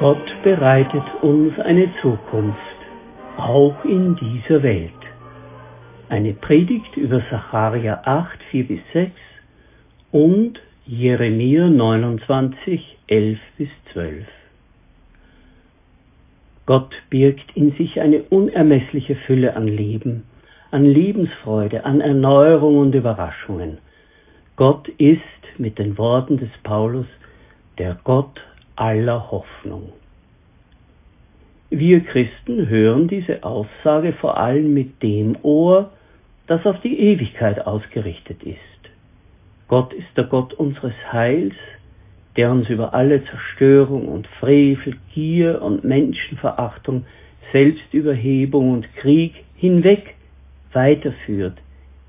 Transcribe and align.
Gott 0.00 0.34
bereitet 0.42 1.02
uns 1.20 1.58
eine 1.58 1.92
Zukunft, 2.00 2.56
auch 3.36 3.84
in 3.84 4.16
dieser 4.16 4.62
Welt. 4.62 4.94
Eine 6.08 6.32
Predigt 6.32 6.96
über 6.96 7.20
Sacharja 7.30 8.00
8, 8.06 8.42
4 8.50 8.66
bis 8.66 8.80
6 8.94 9.12
und 10.10 10.58
Jeremia 10.86 11.68
29, 11.68 12.96
11 13.08 13.38
bis 13.58 13.68
12. 13.92 14.26
Gott 16.64 16.94
birgt 17.10 17.54
in 17.54 17.72
sich 17.72 18.00
eine 18.00 18.22
unermessliche 18.22 19.16
Fülle 19.16 19.54
an 19.54 19.68
Leben, 19.68 20.24
an 20.70 20.86
Lebensfreude, 20.86 21.84
an 21.84 22.00
Erneuerung 22.00 22.78
und 22.78 22.94
Überraschungen. 22.94 23.76
Gott 24.56 24.88
ist, 24.96 25.20
mit 25.58 25.78
den 25.78 25.98
Worten 25.98 26.38
des 26.38 26.50
Paulus, 26.62 27.06
der 27.76 27.98
Gott 28.02 28.40
aller 28.80 29.30
Hoffnung. 29.30 29.92
Wir 31.68 32.00
Christen 32.00 32.68
hören 32.68 33.08
diese 33.08 33.44
Aussage 33.44 34.14
vor 34.14 34.38
allem 34.38 34.72
mit 34.72 35.02
dem 35.02 35.36
Ohr, 35.42 35.92
das 36.46 36.64
auf 36.64 36.80
die 36.80 36.98
Ewigkeit 36.98 37.64
ausgerichtet 37.66 38.42
ist. 38.42 38.58
Gott 39.68 39.92
ist 39.92 40.08
der 40.16 40.24
Gott 40.24 40.54
unseres 40.54 40.94
Heils, 41.12 41.54
der 42.36 42.50
uns 42.50 42.70
über 42.70 42.94
alle 42.94 43.22
Zerstörung 43.24 44.08
und 44.08 44.26
Frevel, 44.26 44.96
Gier 45.12 45.60
und 45.60 45.84
Menschenverachtung, 45.84 47.04
Selbstüberhebung 47.52 48.72
und 48.72 48.96
Krieg 48.96 49.44
hinweg 49.56 50.14
weiterführt 50.72 51.58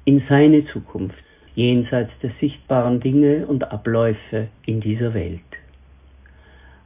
in 0.05 0.23
seine 0.29 0.65
Zukunft, 0.65 1.17
jenseits 1.53 2.11
der 2.23 2.31
sichtbaren 2.39 3.01
Dinge 3.01 3.45
und 3.45 3.69
Abläufe 3.71 4.47
in 4.65 4.79
dieser 4.79 5.13
Welt. 5.13 5.41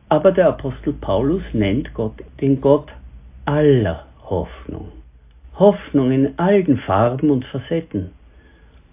Aber 0.09 0.31
der 0.31 0.49
Apostel 0.49 0.93
Paulus 0.93 1.41
nennt 1.53 1.93
Gott 1.93 2.21
den 2.39 2.61
Gott 2.61 2.91
aller 3.45 4.05
Hoffnung. 4.23 4.91
Hoffnung 5.57 6.11
in 6.11 6.37
allen 6.37 6.77
Farben 6.77 7.31
und 7.31 7.45
Facetten. 7.45 8.11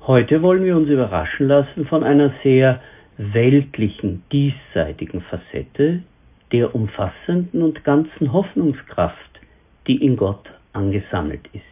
Heute 0.07 0.43
wollen 0.43 0.65
wir 0.65 0.77
uns 0.77 0.89
überraschen 0.89 1.49
lassen 1.49 1.87
von 1.87 2.03
einer 2.03 2.33
sehr 2.43 2.81
weltlichen, 3.19 4.23
diesseitigen 4.33 5.21
Facette 5.21 6.03
der 6.51 6.75
umfassenden 6.75 7.63
und 7.63 7.85
ganzen 7.85 8.33
Hoffnungskraft, 8.33 9.41
die 9.87 10.03
in 10.03 10.17
Gott 10.17 10.51
angesammelt 10.73 11.47
ist. 11.53 11.63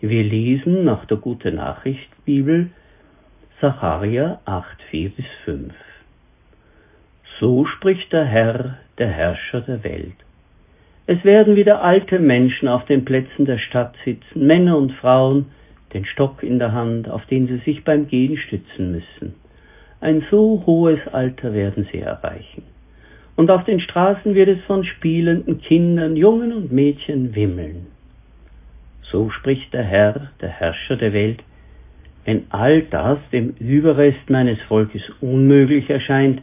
Wir 0.00 0.22
lesen 0.22 0.84
nach 0.84 1.04
der 1.06 1.16
Gute 1.16 1.52
Nachricht 1.52 2.08
Bibel 2.24 2.70
Sacharja 3.60 4.40
8, 4.44 4.82
4 4.90 5.10
bis 5.10 5.26
5. 5.44 5.74
So 7.38 7.66
spricht 7.66 8.12
der 8.12 8.24
Herr, 8.24 8.78
der 8.98 9.08
Herrscher 9.08 9.60
der 9.60 9.84
Welt. 9.84 10.16
Es 11.06 11.24
werden 11.24 11.54
wieder 11.54 11.82
alte 11.82 12.18
Menschen 12.18 12.66
auf 12.66 12.84
den 12.84 13.04
Plätzen 13.04 13.44
der 13.44 13.58
Stadt 13.58 13.94
sitzen, 14.04 14.46
Männer 14.46 14.76
und 14.76 14.92
Frauen, 14.92 15.46
den 15.94 16.04
Stock 16.04 16.42
in 16.42 16.58
der 16.58 16.72
Hand, 16.72 17.08
auf 17.08 17.24
den 17.26 17.46
sie 17.46 17.58
sich 17.58 17.84
beim 17.84 18.08
Gehen 18.08 18.36
stützen 18.36 18.92
müssen. 18.92 19.34
Ein 20.00 20.24
so 20.30 20.64
hohes 20.66 21.00
Alter 21.12 21.54
werden 21.54 21.88
sie 21.92 22.00
erreichen. 22.00 22.62
Und 23.36 23.50
auf 23.52 23.64
den 23.64 23.78
Straßen 23.78 24.34
wird 24.34 24.48
es 24.48 24.60
von 24.64 24.82
spielenden 24.82 25.60
Kindern, 25.60 26.16
Jungen 26.16 26.52
und 26.52 26.72
Mädchen 26.72 27.34
wimmeln. 27.36 27.86
So 29.02 29.30
spricht 29.30 29.72
der 29.72 29.84
Herr, 29.84 30.32
der 30.40 30.50
Herrscher 30.50 30.96
der 30.96 31.12
Welt, 31.12 31.42
wenn 32.24 32.46
all 32.50 32.82
das 32.82 33.18
dem 33.32 33.54
Überrest 33.60 34.28
meines 34.28 34.60
Volkes 34.62 35.08
unmöglich 35.20 35.88
erscheint, 35.88 36.42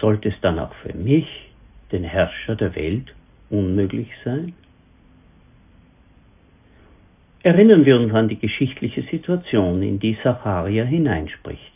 sollte 0.00 0.28
es 0.28 0.40
dann 0.40 0.58
auch 0.58 0.74
für 0.74 0.94
mich, 0.94 1.50
den 1.92 2.04
Herrscher 2.04 2.56
der 2.56 2.74
Welt, 2.74 3.14
unmöglich 3.50 4.08
sein? 4.24 4.54
Erinnern 7.42 7.86
wir 7.86 7.98
uns 7.98 8.12
an 8.12 8.28
die 8.28 8.38
geschichtliche 8.38 9.02
Situation, 9.02 9.82
in 9.82 9.98
die 9.98 10.18
Zacharia 10.22 10.84
hineinspricht. 10.84 11.72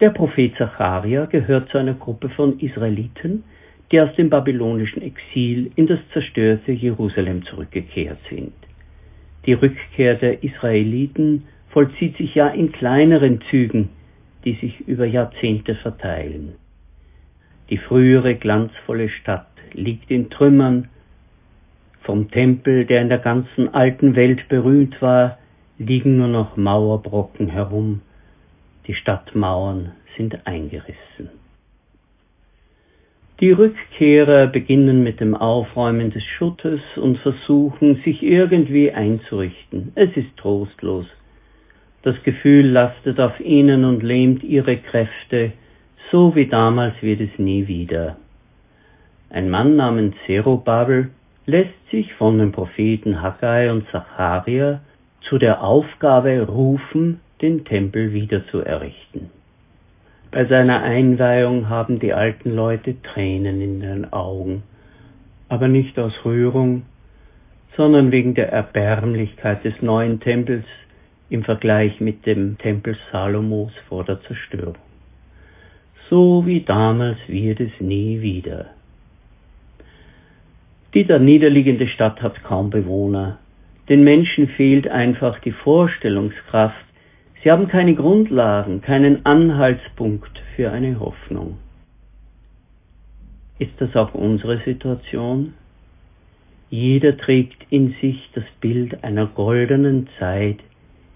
Der 0.00 0.10
Prophet 0.10 0.54
Zacharia 0.56 1.26
gehört 1.26 1.70
zu 1.70 1.78
einer 1.78 1.94
Gruppe 1.94 2.28
von 2.28 2.58
Israeliten, 2.60 3.44
die 3.90 4.00
aus 4.00 4.14
dem 4.16 4.30
babylonischen 4.30 5.02
Exil 5.02 5.70
in 5.76 5.86
das 5.86 6.00
zerstörte 6.12 6.72
Jerusalem 6.72 7.44
zurückgekehrt 7.44 8.18
sind. 8.28 8.52
Die 9.46 9.54
Rückkehr 9.54 10.14
der 10.16 10.42
Israeliten 10.42 11.44
vollzieht 11.70 12.16
sich 12.16 12.34
ja 12.34 12.48
in 12.48 12.72
kleineren 12.72 13.40
Zügen, 13.50 13.88
die 14.44 14.54
sich 14.54 14.80
über 14.86 15.06
Jahrzehnte 15.06 15.74
verteilen. 15.74 16.54
Die 17.70 17.78
frühere 17.78 18.34
glanzvolle 18.34 19.08
Stadt 19.08 19.46
liegt 19.72 20.10
in 20.10 20.30
Trümmern. 20.30 20.88
Vom 22.00 22.30
Tempel, 22.30 22.86
der 22.86 23.02
in 23.02 23.10
der 23.10 23.18
ganzen 23.18 23.74
alten 23.74 24.16
Welt 24.16 24.48
berühmt 24.48 25.02
war, 25.02 25.38
liegen 25.78 26.16
nur 26.16 26.28
noch 26.28 26.56
Mauerbrocken 26.56 27.48
herum. 27.48 28.00
Die 28.86 28.94
Stadtmauern 28.94 29.92
sind 30.16 30.46
eingerissen. 30.46 31.30
Die 33.40 33.52
Rückkehrer 33.52 34.48
beginnen 34.48 35.04
mit 35.04 35.20
dem 35.20 35.36
Aufräumen 35.36 36.10
des 36.10 36.24
Schuttes 36.24 36.80
und 36.96 37.18
versuchen, 37.18 38.00
sich 38.04 38.22
irgendwie 38.22 38.90
einzurichten. 38.90 39.92
Es 39.94 40.16
ist 40.16 40.36
trostlos. 40.36 41.06
Das 42.02 42.20
Gefühl 42.24 42.66
lastet 42.66 43.20
auf 43.20 43.38
ihnen 43.38 43.84
und 43.84 44.02
lähmt 44.02 44.42
ihre 44.42 44.78
Kräfte, 44.78 45.52
so 46.10 46.34
wie 46.34 46.46
damals 46.46 46.94
wird 47.02 47.20
es 47.20 47.38
nie 47.38 47.66
wieder. 47.66 48.16
Ein 49.30 49.50
Mann 49.50 49.76
namens 49.76 50.14
Zerubabel 50.26 51.10
lässt 51.46 51.90
sich 51.90 52.14
von 52.14 52.38
den 52.38 52.52
Propheten 52.52 53.20
Haggai 53.20 53.70
und 53.70 53.86
Zacharia 53.90 54.80
zu 55.22 55.38
der 55.38 55.62
Aufgabe 55.62 56.46
rufen, 56.46 57.20
den 57.42 57.64
Tempel 57.64 58.12
wieder 58.12 58.46
zu 58.46 58.60
errichten. 58.60 59.30
Bei 60.30 60.46
seiner 60.46 60.82
Einweihung 60.82 61.68
haben 61.68 62.00
die 62.00 62.12
alten 62.12 62.54
Leute 62.54 63.00
Tränen 63.02 63.60
in 63.60 63.80
den 63.80 64.12
Augen, 64.12 64.62
aber 65.48 65.68
nicht 65.68 65.98
aus 65.98 66.12
Rührung, 66.24 66.82
sondern 67.76 68.12
wegen 68.12 68.34
der 68.34 68.52
Erbärmlichkeit 68.52 69.64
des 69.64 69.80
neuen 69.82 70.20
Tempels 70.20 70.64
im 71.30 71.44
Vergleich 71.44 72.00
mit 72.00 72.26
dem 72.26 72.58
Tempel 72.58 72.96
Salomos 73.12 73.72
vor 73.88 74.04
der 74.04 74.20
Zerstörung 74.22 74.76
so 76.08 76.46
wie 76.46 76.60
damals 76.60 77.18
wird 77.26 77.60
es 77.60 77.72
nie 77.80 78.20
wieder. 78.20 78.66
Die 80.94 81.04
da 81.04 81.18
niederliegende 81.18 81.86
Stadt 81.86 82.22
hat 82.22 82.42
kaum 82.42 82.70
Bewohner. 82.70 83.38
Den 83.88 84.04
Menschen 84.04 84.48
fehlt 84.48 84.88
einfach 84.88 85.38
die 85.40 85.52
Vorstellungskraft. 85.52 86.84
Sie 87.42 87.50
haben 87.50 87.68
keine 87.68 87.94
Grundlagen, 87.94 88.80
keinen 88.80 89.24
Anhaltspunkt 89.24 90.42
für 90.56 90.70
eine 90.72 90.98
Hoffnung. 90.98 91.58
Ist 93.58 93.74
das 93.78 93.94
auch 93.96 94.14
unsere 94.14 94.58
Situation? 94.64 95.54
Jeder 96.70 97.16
trägt 97.16 97.66
in 97.70 97.94
sich 98.00 98.30
das 98.34 98.44
Bild 98.60 99.02
einer 99.02 99.26
goldenen 99.26 100.08
Zeit, 100.18 100.58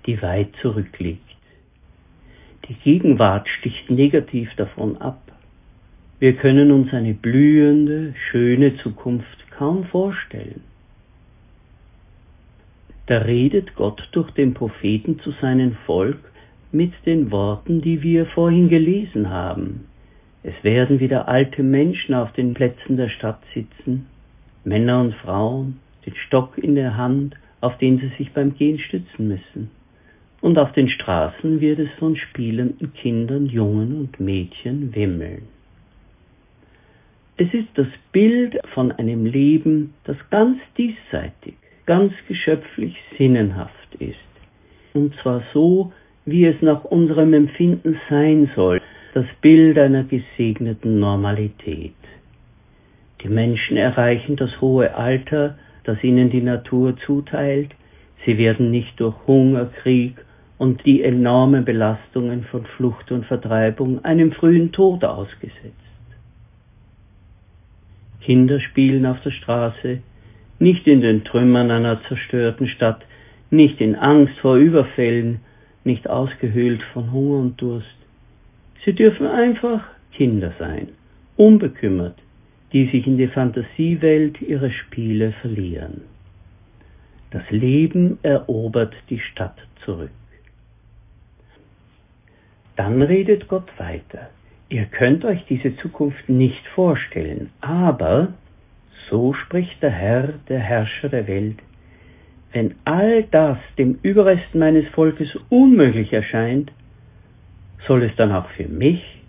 die 0.06 0.20
weit 0.22 0.48
zurückliegt. 0.60 1.31
Die 2.68 2.74
Gegenwart 2.74 3.48
sticht 3.48 3.90
negativ 3.90 4.54
davon 4.54 4.96
ab. 4.98 5.20
Wir 6.20 6.34
können 6.34 6.70
uns 6.70 6.92
eine 6.92 7.12
blühende, 7.12 8.14
schöne 8.30 8.76
Zukunft 8.76 9.50
kaum 9.50 9.84
vorstellen. 9.84 10.60
Da 13.06 13.18
redet 13.18 13.74
Gott 13.74 14.08
durch 14.12 14.30
den 14.30 14.54
Propheten 14.54 15.18
zu 15.18 15.32
seinem 15.32 15.74
Volk 15.86 16.20
mit 16.70 16.92
den 17.04 17.32
Worten, 17.32 17.82
die 17.82 18.02
wir 18.02 18.26
vorhin 18.26 18.68
gelesen 18.68 19.28
haben. 19.28 19.86
Es 20.44 20.54
werden 20.62 21.00
wieder 21.00 21.26
alte 21.26 21.64
Menschen 21.64 22.14
auf 22.14 22.32
den 22.32 22.54
Plätzen 22.54 22.96
der 22.96 23.08
Stadt 23.08 23.42
sitzen, 23.54 24.06
Männer 24.64 25.00
und 25.00 25.14
Frauen, 25.16 25.80
den 26.06 26.14
Stock 26.14 26.56
in 26.58 26.76
der 26.76 26.96
Hand, 26.96 27.34
auf 27.60 27.76
den 27.78 27.98
sie 27.98 28.12
sich 28.16 28.32
beim 28.32 28.54
Gehen 28.54 28.78
stützen 28.78 29.26
müssen 29.26 29.81
und 30.42 30.58
auf 30.58 30.72
den 30.72 30.88
Straßen 30.88 31.60
wird 31.60 31.78
es 31.78 31.88
von 31.98 32.16
spielenden 32.16 32.92
Kindern, 32.94 33.46
Jungen 33.46 33.96
und 33.98 34.20
Mädchen 34.20 34.94
wimmeln. 34.94 35.44
Es 37.36 37.54
ist 37.54 37.68
das 37.74 37.86
Bild 38.10 38.58
von 38.74 38.92
einem 38.92 39.24
Leben, 39.24 39.94
das 40.04 40.16
ganz 40.30 40.58
diesseitig, 40.76 41.54
ganz 41.86 42.12
geschöpflich 42.28 42.96
sinnenhaft 43.16 43.94
ist. 44.00 44.18
Und 44.92 45.14
zwar 45.22 45.42
so, 45.54 45.92
wie 46.26 46.44
es 46.44 46.60
nach 46.60 46.84
unserem 46.84 47.32
Empfinden 47.34 47.98
sein 48.10 48.50
soll, 48.54 48.82
das 49.14 49.26
Bild 49.40 49.78
einer 49.78 50.04
gesegneten 50.04 50.98
Normalität. 50.98 51.94
Die 53.22 53.28
Menschen 53.28 53.76
erreichen 53.76 54.36
das 54.36 54.60
hohe 54.60 54.94
Alter, 54.94 55.56
das 55.84 56.02
ihnen 56.02 56.30
die 56.30 56.42
Natur 56.42 56.96
zuteilt, 56.96 57.70
sie 58.24 58.38
werden 58.38 58.70
nicht 58.70 58.98
durch 59.00 59.14
Hunger, 59.26 59.66
Krieg 59.82 60.16
und 60.62 60.86
die 60.86 61.02
enormen 61.02 61.64
Belastungen 61.64 62.44
von 62.44 62.64
Flucht 62.76 63.10
und 63.10 63.26
Vertreibung 63.26 64.04
einem 64.04 64.30
frühen 64.30 64.70
Tod 64.70 65.02
ausgesetzt. 65.02 65.88
Kinder 68.20 68.60
spielen 68.60 69.04
auf 69.04 69.20
der 69.22 69.32
Straße, 69.32 69.98
nicht 70.60 70.86
in 70.86 71.00
den 71.00 71.24
Trümmern 71.24 71.72
einer 71.72 72.00
zerstörten 72.04 72.68
Stadt, 72.68 73.04
nicht 73.50 73.80
in 73.80 73.96
Angst 73.96 74.38
vor 74.38 74.54
Überfällen, 74.54 75.40
nicht 75.82 76.08
ausgehöhlt 76.08 76.84
von 76.92 77.10
Hunger 77.10 77.38
und 77.38 77.60
Durst. 77.60 77.98
Sie 78.84 78.92
dürfen 78.92 79.26
einfach 79.26 79.82
Kinder 80.12 80.52
sein, 80.60 80.90
unbekümmert, 81.36 82.18
die 82.72 82.86
sich 82.86 83.04
in 83.08 83.18
die 83.18 83.26
Fantasiewelt 83.26 84.40
ihrer 84.40 84.70
Spiele 84.70 85.32
verlieren. 85.40 86.02
Das 87.32 87.50
Leben 87.50 88.20
erobert 88.22 88.94
die 89.10 89.18
Stadt 89.18 89.58
zurück. 89.84 90.10
Dann 92.76 93.02
redet 93.02 93.48
Gott 93.48 93.68
weiter. 93.78 94.30
Ihr 94.68 94.86
könnt 94.86 95.24
euch 95.24 95.44
diese 95.48 95.76
Zukunft 95.76 96.28
nicht 96.28 96.66
vorstellen, 96.68 97.50
aber, 97.60 98.32
so 99.10 99.34
spricht 99.34 99.82
der 99.82 99.90
Herr, 99.90 100.34
der 100.48 100.60
Herrscher 100.60 101.10
der 101.10 101.26
Welt, 101.26 101.58
wenn 102.52 102.74
all 102.84 103.24
das 103.24 103.58
dem 103.76 103.98
Überrest 104.02 104.54
meines 104.54 104.88
Volkes 104.88 105.36
unmöglich 105.48 106.12
erscheint, 106.12 106.72
soll 107.86 108.02
es 108.04 108.14
dann 108.16 108.32
auch 108.32 108.48
für 108.50 108.68
mich, 108.68 109.22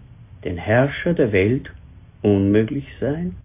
den 0.44 0.58
Herrscher 0.58 1.14
der 1.14 1.32
Welt, 1.32 1.72
unmöglich 2.22 2.86
sein? 3.00 3.36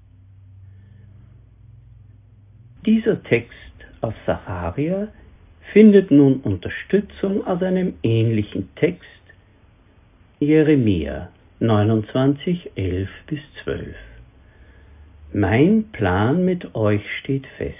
Dieser 2.86 3.22
Text 3.22 3.54
aus 4.00 4.14
Sacharia 4.26 5.08
findet 5.72 6.10
nun 6.10 6.40
Unterstützung 6.40 7.46
aus 7.46 7.62
einem 7.62 7.94
ähnlichen 8.02 8.68
Text 8.76 9.17
Jeremia 10.40 11.31
29, 11.58 12.70
11 12.76 13.08
bis 13.26 13.40
12. 13.64 13.96
Mein 15.32 15.87
Plan 15.90 16.44
mit 16.44 16.76
euch 16.76 17.02
steht 17.19 17.49
fest, 17.56 17.75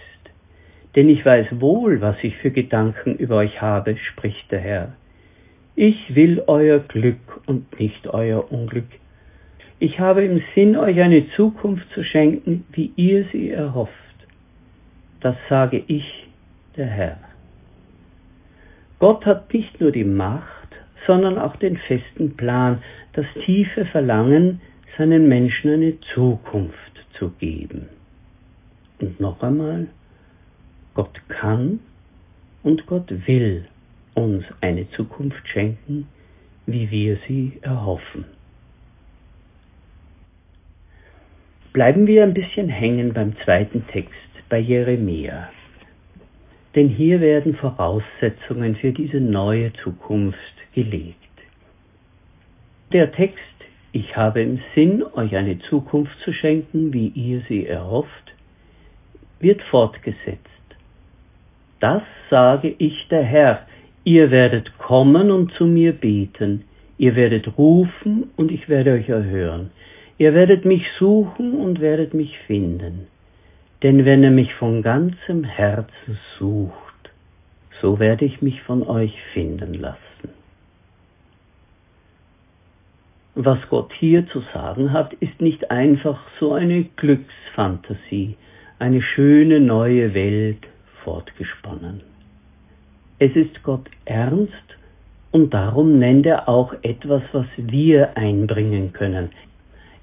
denn 0.97 1.09
ich 1.09 1.25
weiß 1.25 1.61
wohl, 1.61 2.01
was 2.01 2.17
ich 2.23 2.37
für 2.39 2.51
Gedanken 2.51 3.15
über 3.15 3.37
euch 3.37 3.63
habe, 3.63 3.97
spricht 3.97 4.51
der 4.51 4.59
Herr. 4.59 4.93
Ich 5.77 6.17
will 6.17 6.43
euer 6.49 6.81
Glück 6.81 7.43
und 7.47 7.79
nicht 7.79 8.09
euer 8.09 8.51
Unglück. 8.51 8.91
Ich 9.79 10.01
habe 10.01 10.25
im 10.25 10.43
Sinn, 10.57 10.77
euch 10.77 11.01
eine 11.01 11.31
Zukunft 11.37 11.89
zu 11.93 12.03
schenken, 12.03 12.65
wie 12.73 12.91
ihr 12.97 13.27
sie 13.31 13.51
erhofft. 13.51 13.95
Das 15.21 15.37
sage 15.49 15.81
ich, 15.87 16.27
der 16.77 16.87
Herr. 16.87 17.19
Gott 18.99 19.25
hat 19.27 19.55
nicht 19.55 19.81
nur 19.81 19.93
die 19.93 20.03
Macht, 20.03 20.58
sondern 21.09 21.39
auch 21.39 21.57
den 21.57 21.79
festen 21.79 22.37
Plan, 22.37 22.83
das 23.15 23.27
tiefe 23.45 23.87
Verlangen, 23.87 24.61
seinen 24.99 25.27
Menschen 25.27 25.73
eine 25.73 25.99
Zukunft 26.15 26.77
zu 27.19 27.31
geben. 27.31 27.89
Und 29.01 29.19
noch 29.19 29.43
einmal, 29.43 29.89
Gott 30.95 31.21
kann 31.29 31.81
und 32.63 32.87
Gott 32.87 33.11
will 33.27 33.67
uns 34.15 34.45
eine 34.61 34.91
Zukunft 34.91 35.49
schenken, 35.49 36.07
wie 36.67 36.91
wir 36.91 37.19
sie 37.27 37.59
erhoffen. 37.63 38.27
Bleiben 41.73 42.07
wir 42.07 42.25
ein 42.25 42.35
bisschen 42.35 42.69
hängen 42.69 43.15
beim 43.15 43.35
zweiten 43.45 43.87
Text, 43.87 44.13
bei 44.51 44.59
Jeremia. 44.59 45.49
Denn 46.75 46.89
hier 46.89 47.21
werden 47.21 47.55
Voraussetzungen 47.55 48.77
für 48.77 48.93
diese 48.93 49.21
neue 49.21 49.73
Zukunft 49.75 50.39
gelegt. 50.75 51.17
Der 52.93 53.13
Text 53.13 53.43
Ich 53.93 54.17
habe 54.17 54.43
im 54.43 54.61
Sinn, 54.75 55.03
euch 55.15 55.35
eine 55.35 55.59
Zukunft 55.61 56.19
zu 56.21 56.33
schenken, 56.33 56.93
wie 56.93 57.09
ihr 57.09 57.43
sie 57.49 57.67
erhofft, 57.67 58.35
wird 59.41 59.63
fortgesetzt. 59.63 60.39
Das 61.81 62.03
sage 62.29 62.75
ich 62.79 63.09
der 63.09 63.23
Herr, 63.23 63.67
ihr 64.05 64.31
werdet 64.31 64.77
kommen 64.79 65.31
und 65.31 65.53
zu 65.53 65.67
mir 65.67 65.93
beten, 65.93 66.65
ihr 66.99 67.15
werdet 67.15 67.57
rufen 67.57 68.31
und 68.37 68.51
ich 68.51 68.69
werde 68.69 68.93
euch 68.93 69.09
erhören, 69.09 69.71
ihr 70.19 70.35
werdet 70.35 70.65
mich 70.65 70.85
suchen 70.99 71.55
und 71.55 71.81
werdet 71.81 72.15
mich 72.15 72.39
finden. 72.47 73.07
Denn 73.83 74.05
wenn 74.05 74.23
ihr 74.25 74.31
mich 74.31 74.55
von 74.55 74.83
ganzem 74.83 75.45
Herzen 75.45 76.19
sucht, 76.39 77.11
so 77.81 77.99
werde 77.99 78.25
ich 78.25 78.43
mich 78.43 78.63
von 78.63 78.83
euch 78.83 79.15
finden 79.33 79.75
lassen. 79.75 79.99
Was 83.37 83.59
Gott 83.71 83.93
hier 83.93 84.27
zu 84.27 84.41
sagen 84.53 84.93
hat, 84.93 85.13
ist 85.15 85.41
nicht 85.41 85.71
einfach 85.71 86.19
so 86.41 86.55
eine 86.55 86.83
Glücksfantasie, 86.97 88.37
eine 88.81 89.01
schöne 89.01 89.61
neue 89.61 90.13
Welt 90.13 90.67
fortgesponnen. 91.05 92.01
Es 93.21 93.37
ist 93.37 93.63
Gott 93.63 93.89
ernst 94.07 94.53
und 95.31 95.55
darum 95.55 96.01
nennt 96.01 96.27
er 96.27 96.49
auch 96.49 96.75
etwas, 96.83 97.23
was 97.31 97.47
wir 97.57 98.17
einbringen 98.17 98.93
können. 98.93 99.31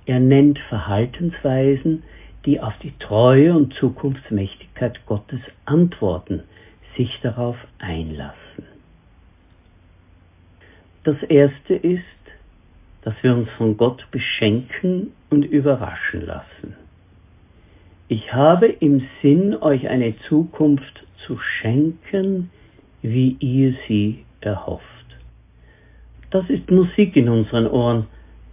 Er 0.05 0.21
nennt 0.21 0.59
Verhaltensweisen, 0.69 2.03
die 2.45 2.59
auf 2.59 2.73
die 2.83 2.93
Treue 2.99 3.55
und 3.55 3.73
Zukunftsmächtigkeit 3.73 5.05
Gottes 5.05 5.39
antworten, 5.65 6.43
sich 6.95 7.19
darauf 7.21 7.57
einlassen. 7.79 8.65
Das 11.03 11.21
erste 11.23 11.75
ist, 11.75 12.03
dass 13.03 13.13
wir 13.21 13.35
uns 13.35 13.49
von 13.57 13.77
Gott 13.77 14.07
beschenken 14.11 15.11
und 15.29 15.45
überraschen 15.45 16.25
lassen. 16.25 16.75
Ich 18.07 18.33
habe 18.33 18.67
im 18.67 19.07
Sinn, 19.21 19.55
euch 19.55 19.87
eine 19.87 20.15
Zukunft 20.27 21.05
zu 21.25 21.37
schenken, 21.39 22.51
wie 23.01 23.35
ihr 23.39 23.75
sie 23.87 24.25
erhofft. 24.41 24.85
Das 26.31 26.49
ist 26.49 26.69
Musik 26.69 27.15
in 27.15 27.29
unseren 27.29 27.67
Ohren. 27.67 28.07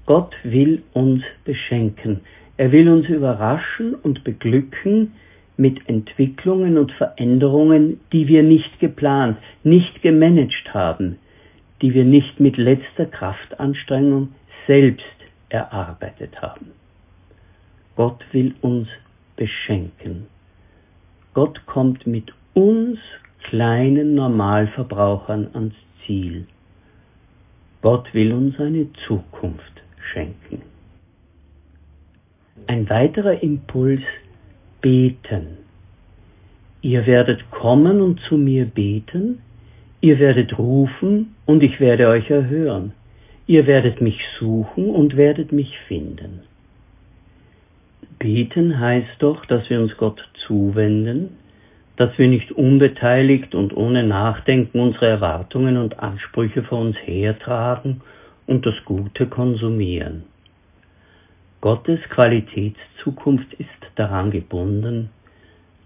Gott 0.07 0.35
will 0.43 0.83
uns 0.93 1.23
beschenken. 1.45 2.21
Er 2.57 2.73
will 2.73 2.89
uns 2.89 3.09
überraschen 3.09 3.95
und 3.95 4.25
beglücken 4.25 5.13
mit 5.57 5.89
Entwicklungen 5.89 6.79
und 6.79 6.93
Veränderungen, 6.93 8.01
die 8.13 8.29
wir 8.29 8.43
nicht 8.43 8.79
geplant, 8.81 9.39
nicht 9.65 10.03
gemanagt 10.03 10.75
haben, 10.75 11.19
die 11.81 11.95
wir 11.95 12.05
nicht 12.05 12.41
mit 12.41 12.57
letzter 12.57 13.07
Kraftanstrengung 13.07 14.29
selbst 14.67 15.05
erarbeitet 15.49 16.41
haben. 16.41 16.73
Gott 17.97 18.25
will 18.33 18.55
uns 18.61 18.89
beschenken. 19.37 20.27
Gott 21.35 21.65
kommt 21.67 22.07
mit 22.07 22.33
uns 22.55 22.99
kleinen 23.45 24.15
Normalverbrauchern 24.15 25.49
ans 25.53 25.75
Ziel. 26.05 26.47
Gott 27.81 28.13
will 28.15 28.33
uns 28.33 28.59
eine 28.61 28.87
Zukunft 29.07 29.83
schenken. 30.13 30.72
Ein 32.67 32.89
weiterer 32.89 33.43
Impuls, 33.43 34.03
beten. 34.81 35.59
Ihr 36.83 37.07
werdet 37.07 37.51
kommen 37.51 38.01
und 38.01 38.21
zu 38.21 38.37
mir 38.37 38.67
beten, 38.67 39.39
ihr 40.01 40.19
werdet 40.19 40.59
rufen 40.59 41.35
und 41.47 41.63
ich 41.63 41.81
werde 41.81 42.09
euch 42.09 42.29
erhören. 42.29 42.93
Ihr 43.47 43.67
werdet 43.67 44.01
mich 44.01 44.21
suchen 44.39 44.91
und 44.91 45.17
werdet 45.17 45.53
mich 45.53 45.79
finden. 45.87 46.41
Beten 48.19 48.79
heißt 48.79 49.17
doch, 49.21 49.45
dass 49.47 49.69
wir 49.71 49.81
uns 49.81 49.97
Gott 49.97 50.29
zuwenden, 50.47 51.37
dass 51.97 52.17
wir 52.19 52.29
nicht 52.29 52.53
unbeteiligt 52.53 53.55
und 53.55 53.77
ohne 53.77 54.05
Nachdenken 54.05 54.81
unsere 54.81 55.07
Erwartungen 55.07 55.77
und 55.77 55.99
Ansprüche 56.01 56.63
vor 56.63 56.81
uns 56.81 56.97
hertragen 57.05 58.01
und 58.47 58.67
das 58.67 58.85
Gute 58.85 59.27
konsumieren. 59.27 60.25
Gottes 61.63 62.01
Qualitätszukunft 62.11 63.55
ist 63.55 63.71
daran 63.95 64.31
gebunden, 64.31 65.09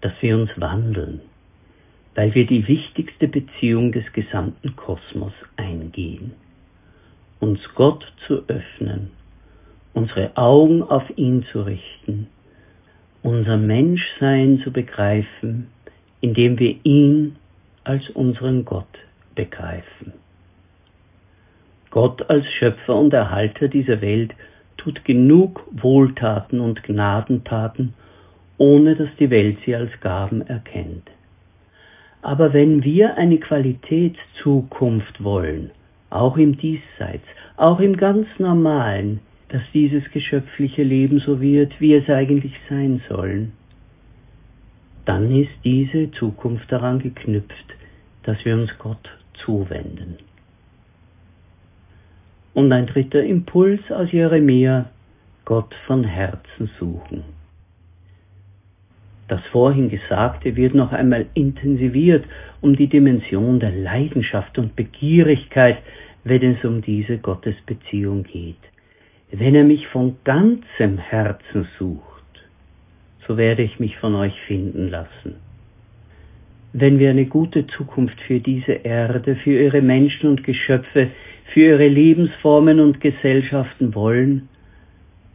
dass 0.01 0.13
wir 0.21 0.37
uns 0.37 0.51
wandeln, 0.57 1.21
weil 2.17 2.35
wir 2.35 2.47
die 2.47 2.67
wichtigste 2.67 3.29
Beziehung 3.29 3.93
des 3.93 4.13
gesamten 4.13 4.75
Kosmos 4.75 5.33
eingehen 5.57 6.33
uns 7.41 7.61
Gott 7.75 8.11
zu 8.27 8.45
öffnen, 8.49 9.11
unsere 9.93 10.37
Augen 10.37 10.83
auf 10.83 11.05
ihn 11.17 11.45
zu 11.53 11.63
richten, 11.63 12.29
unser 13.23 13.57
Menschsein 13.57 14.61
zu 14.63 14.73
begreifen, 14.73 15.69
indem 16.21 16.59
wir 16.59 16.77
ihn 16.85 17.37
als 17.85 18.09
unseren 18.11 18.65
Gott 18.65 18.99
begreifen. 19.35 20.15
Gott 21.91 22.29
als 22.29 22.47
Schöpfer 22.47 22.97
und 22.97 23.13
Erhalter 23.13 23.69
dieser 23.69 24.01
Welt 24.01 24.35
tut 24.87 25.05
genug 25.05 25.65
Wohltaten 25.73 26.61
und 26.61 26.85
Gnadentaten, 26.85 27.95
ohne 28.57 28.95
dass 28.95 29.09
die 29.19 29.31
Welt 29.31 29.59
sie 29.67 29.75
als 29.75 29.91
Gaben 30.01 30.43
erkennt. 30.43 31.11
Aber 32.23 32.53
wenn 32.53 32.85
wir 32.85 33.17
eine 33.17 33.39
Qualitätszukunft 33.39 35.25
wollen, 35.25 35.73
auch 36.09 36.37
im 36.37 36.57
Diesseits, 36.57 37.27
auch 37.57 37.81
im 37.81 37.97
ganz 37.97 38.29
Normalen, 38.39 39.19
dass 39.49 39.63
dieses 39.75 40.09
geschöpfliche 40.13 40.85
Leben 40.85 41.19
so 41.19 41.41
wird, 41.41 41.81
wie 41.81 41.95
es 41.95 42.09
eigentlich 42.09 42.55
sein 42.69 43.03
soll, 43.09 43.49
dann 45.05 45.35
ist 45.35 45.51
diese 45.65 46.13
Zukunft 46.13 46.71
daran 46.71 47.01
geknüpft, 47.01 47.75
dass 48.23 48.45
wir 48.45 48.55
uns 48.55 48.71
Gott 48.79 49.11
zuwenden. 49.35 50.19
Und 52.57 52.73
ein 52.73 52.87
dritter 52.87 53.23
Impuls 53.23 53.83
aus 53.91 54.11
Jeremia, 54.13 54.87
Gott 55.45 55.75
von 55.87 56.05
Herzen 56.05 56.71
suchen. 56.81 57.23
Das 59.29 59.43
vorhin 59.53 59.91
Gesagte 59.91 60.57
wird 60.57 60.75
noch 60.75 60.91
einmal 60.91 61.27
intensiviert 61.35 62.25
um 62.63 62.75
die 62.75 62.87
Dimension 62.87 63.61
der 63.61 63.73
Leidenschaft 63.73 64.57
und 64.57 64.75
Begierigkeit, 64.75 65.83
wenn 66.25 66.55
es 66.55 66.65
um 66.65 66.81
diese 66.81 67.19
Gottesbeziehung 67.19 68.23
geht. 68.23 68.65
Wenn 69.31 69.55
er 69.55 69.65
mich 69.65 69.87
von 69.89 70.17
ganzem 70.25 70.97
Herzen 70.97 71.69
sucht, 71.79 72.25
so 73.29 73.37
werde 73.37 73.65
ich 73.65 73.79
mich 73.79 73.99
von 73.99 74.15
euch 74.15 74.41
finden 74.47 74.89
lassen. 74.89 75.35
Wenn 76.73 76.99
wir 76.99 77.11
eine 77.11 77.27
gute 77.27 77.67
Zukunft 77.67 78.19
für 78.23 78.41
diese 78.41 78.73
Erde, 78.73 79.37
für 79.37 79.63
ihre 79.63 79.83
Menschen 79.83 80.31
und 80.31 80.43
Geschöpfe, 80.43 81.11
für 81.57 81.69
ihre 81.71 81.89
Lebensformen 81.89 82.81
und 82.81 83.01
Gesellschaften 83.01 83.95
wollen, 83.95 84.51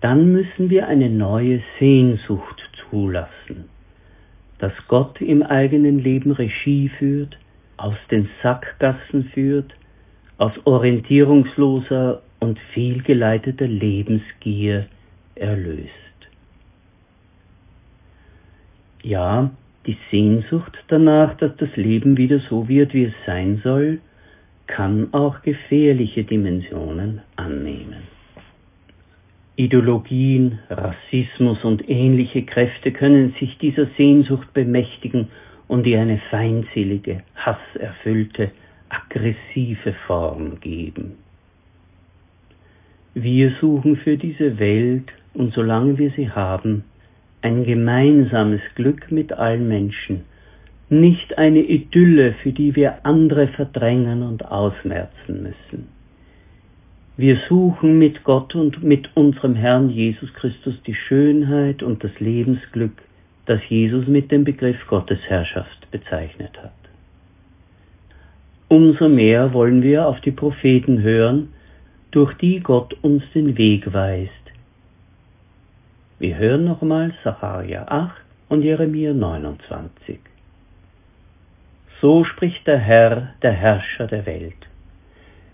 dann 0.01 0.31
müssen 0.31 0.69
wir 0.69 0.87
eine 0.87 1.09
neue 1.09 1.63
Sehnsucht 1.79 2.61
zulassen, 2.91 3.69
dass 4.59 4.71
Gott 4.87 5.19
im 5.19 5.41
eigenen 5.41 5.97
Leben 5.97 6.31
Regie 6.31 6.89
führt, 6.89 7.39
aus 7.77 7.95
den 8.11 8.29
Sackgassen 8.43 9.31
führt, 9.33 9.73
aus 10.37 10.51
orientierungsloser 10.65 12.21
und 12.39 12.59
fehlgeleiteter 12.71 13.65
Lebensgier 13.65 14.85
erlöst. 15.33 15.89
Ja, 19.01 19.49
die 19.87 19.97
Sehnsucht 20.11 20.77
danach, 20.87 21.35
dass 21.37 21.55
das 21.57 21.75
Leben 21.75 22.15
wieder 22.15 22.41
so 22.47 22.67
wird, 22.67 22.93
wie 22.93 23.05
es 23.05 23.13
sein 23.25 23.59
soll, 23.63 24.01
kann 24.71 25.09
auch 25.13 25.41
gefährliche 25.41 26.23
Dimensionen 26.23 27.21
annehmen. 27.35 28.03
Ideologien, 29.57 30.59
Rassismus 30.69 31.63
und 31.63 31.87
ähnliche 31.89 32.43
Kräfte 32.43 32.91
können 32.91 33.35
sich 33.39 33.57
dieser 33.57 33.87
Sehnsucht 33.97 34.53
bemächtigen 34.53 35.27
und 35.67 35.85
ihr 35.85 35.99
eine 35.99 36.19
feindselige, 36.31 37.21
hasserfüllte, 37.35 38.51
aggressive 38.89 39.93
Form 40.07 40.59
geben. 40.61 41.17
Wir 43.13 43.51
suchen 43.59 43.97
für 43.97 44.17
diese 44.17 44.57
Welt 44.57 45.11
und 45.33 45.53
solange 45.53 45.97
wir 45.97 46.11
sie 46.11 46.29
haben, 46.29 46.85
ein 47.41 47.65
gemeinsames 47.65 48.61
Glück 48.75 49.11
mit 49.11 49.33
allen 49.33 49.67
Menschen, 49.67 50.21
nicht 50.91 51.37
eine 51.37 51.61
Idylle, 51.61 52.33
für 52.33 52.51
die 52.51 52.75
wir 52.75 53.05
andere 53.05 53.47
verdrängen 53.47 54.23
und 54.23 54.45
ausmerzen 54.45 55.41
müssen. 55.41 55.87
Wir 57.15 57.37
suchen 57.47 57.97
mit 57.97 58.23
Gott 58.23 58.55
und 58.55 58.83
mit 58.83 59.09
unserem 59.15 59.55
Herrn 59.55 59.89
Jesus 59.89 60.33
Christus 60.33 60.81
die 60.85 60.95
Schönheit 60.95 61.81
und 61.83 62.03
das 62.03 62.19
Lebensglück, 62.19 63.03
das 63.45 63.61
Jesus 63.69 64.07
mit 64.07 64.31
dem 64.31 64.43
Begriff 64.43 64.85
Gottesherrschaft 64.87 65.89
bezeichnet 65.91 66.57
hat. 66.61 66.71
Umso 68.67 69.09
mehr 69.09 69.53
wollen 69.53 69.83
wir 69.83 70.07
auf 70.07 70.21
die 70.21 70.31
Propheten 70.31 71.01
hören, 71.01 71.49
durch 72.11 72.33
die 72.35 72.59
Gott 72.59 72.95
uns 73.01 73.23
den 73.33 73.57
Weg 73.57 73.93
weist. 73.93 74.31
Wir 76.19 76.37
hören 76.37 76.63
nochmal 76.63 77.13
Sacharja 77.23 77.85
8 77.87 78.15
und 78.47 78.63
Jeremia 78.63 79.13
29. 79.13 80.20
So 82.01 82.23
spricht 82.23 82.65
der 82.65 82.79
Herr, 82.79 83.35
der 83.43 83.51
Herrscher 83.51 84.07
der 84.07 84.25
Welt. 84.25 84.67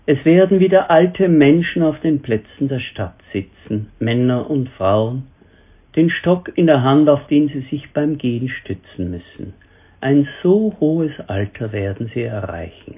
Es 0.06 0.24
werden 0.24 0.60
wieder 0.60 0.90
alte 0.90 1.28
Menschen 1.28 1.82
auf 1.82 2.00
den 2.00 2.22
Plätzen 2.22 2.68
der 2.68 2.80
Stadt 2.80 3.20
sitzen, 3.34 3.90
Männer 3.98 4.48
und 4.48 4.70
Frauen, 4.70 5.24
den 5.94 6.08
Stock 6.08 6.50
in 6.56 6.66
der 6.66 6.82
Hand, 6.82 7.10
auf 7.10 7.26
den 7.26 7.48
sie 7.48 7.60
sich 7.70 7.92
beim 7.92 8.16
Gehen 8.16 8.48
stützen 8.48 9.10
müssen. 9.10 9.52
Ein 10.00 10.26
so 10.42 10.74
hohes 10.80 11.12
Alter 11.26 11.72
werden 11.72 12.10
sie 12.14 12.22
erreichen 12.22 12.94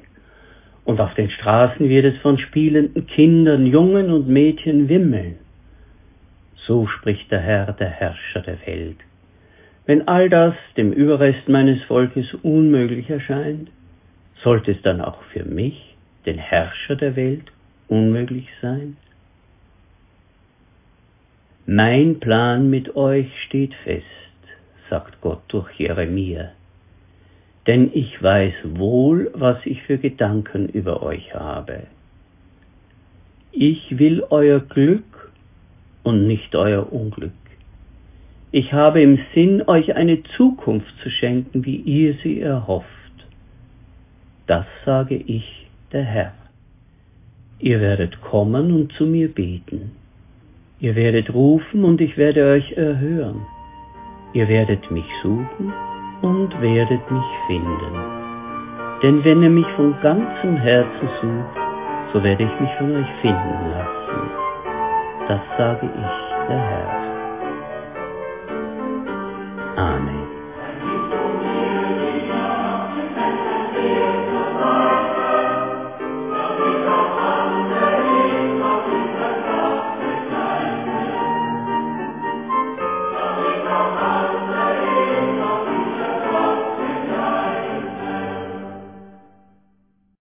und 0.85 1.01
auf 1.01 1.15
den 1.15 1.31
Straßen 1.31 1.89
wird 1.89 2.05
es 2.05 2.19
von 2.19 2.39
spielenden 2.39 3.07
Kindern, 3.07 3.67
Jungen 3.67 4.11
und 4.11 4.29
Mädchen 4.29 4.89
wimmeln. 4.89 5.39
So 6.55 6.87
spricht 6.87 7.31
der 7.31 7.41
Herr, 7.41 7.73
der 7.73 7.89
Herrscher 7.89 8.43
der 8.43 8.65
Welt. 8.67 8.99
Wenn 9.91 10.07
all 10.07 10.29
das 10.29 10.55
dem 10.77 10.93
Überrest 10.93 11.49
meines 11.49 11.83
Volkes 11.83 12.33
unmöglich 12.45 13.11
erscheint, 13.11 13.71
sollte 14.37 14.71
es 14.71 14.81
dann 14.83 15.01
auch 15.01 15.21
für 15.33 15.43
mich, 15.43 15.97
den 16.27 16.39
Herrscher 16.39 16.95
der 16.95 17.17
Welt, 17.17 17.51
unmöglich 17.89 18.47
sein? 18.63 18.97
Mein 21.67 22.21
Plan 22.21 22.71
mit 22.71 22.95
euch 22.95 23.27
steht 23.43 23.75
fest, 23.83 24.07
sagt 24.89 25.21
Gott 25.23 25.43
durch 25.49 25.73
Jeremia 25.73 26.53
denn 27.67 27.91
ich 27.93 28.23
weiß 28.23 28.55
wohl, 28.65 29.31
was 29.35 29.59
ich 29.65 29.83
für 29.83 29.99
Gedanken 29.99 30.69
über 30.69 31.03
euch 31.03 31.35
habe. 31.35 31.83
Ich 33.51 33.99
will 33.99 34.23
euer 34.31 34.61
Glück 34.61 35.33
und 36.05 36.29
nicht 36.29 36.55
euer 36.55 36.93
Unglück. 36.93 37.33
Ich 38.53 38.73
habe 38.73 39.01
im 39.01 39.19
Sinn, 39.33 39.63
euch 39.69 39.95
eine 39.95 40.23
Zukunft 40.37 40.93
zu 41.03 41.11
schenken, 41.11 41.65
wie 41.65 41.77
ihr 41.77 42.15
sie 42.23 42.41
erhofft. 42.41 42.89
Das 44.49 44.67
sage 44.85 45.15
ich, 45.15 45.69
der 45.93 46.03
Herr. 46.03 46.33
Ihr 47.61 47.81
werdet 47.81 48.21
kommen 48.21 48.73
und 48.73 48.93
zu 48.95 49.07
mir 49.07 49.29
beten. 49.29 49.93
Ihr 50.81 50.97
werdet 50.97 51.33
rufen 51.33 51.85
und 51.85 52.01
ich 52.01 52.17
werde 52.17 52.45
euch 52.51 52.73
erhören. 52.73 53.43
Ihr 54.33 54.49
werdet 54.49 54.91
mich 54.91 55.05
suchen 55.23 55.73
und 56.23 56.61
werdet 56.61 57.11
mich 57.11 57.31
finden. 57.47 57.95
Denn 59.03 59.25
wenn 59.25 59.43
ihr 59.43 59.51
mich 59.51 59.67
von 59.77 59.95
ganzem 60.03 60.57
Herzen 60.57 61.09
sucht, 61.21 61.57
so 62.13 62.25
werde 62.25 62.43
ich 62.43 62.61
mich 62.61 62.71
von 62.79 62.97
euch 62.97 63.11
finden 63.23 63.71
lassen. 63.71 64.31
Das 65.29 65.41
sage 65.57 65.87
ich, 65.87 66.49
der 66.49 66.59
Herr. 66.59 67.10
army. 69.81 70.30